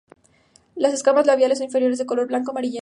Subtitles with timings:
[0.73, 2.79] Las escamas labiales e inferiores de color blanco amarillento.